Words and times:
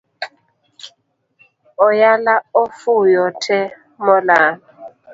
Oyala 1.87 2.35
ofuyo 2.61 3.23
te 3.43 3.59
molal 4.03 4.53